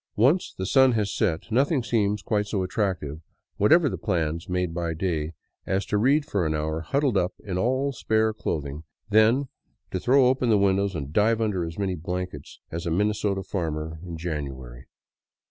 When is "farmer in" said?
13.43-14.17